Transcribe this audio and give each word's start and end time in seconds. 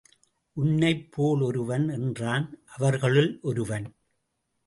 உன்னைப் 0.57 1.11
போல் 1.11 1.41
ஒருவன் 1.41 1.89
என்றான் 1.89 2.47
அவர்களுள் 2.77 3.39
ஒருவன். 3.41 3.85